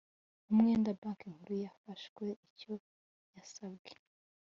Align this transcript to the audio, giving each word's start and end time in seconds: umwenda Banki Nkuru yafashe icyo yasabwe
umwenda 0.51 0.97
Banki 0.99 1.27
Nkuru 1.33 1.53
yafashe 1.65 2.25
icyo 2.47 2.73
yasabwe 3.35 3.91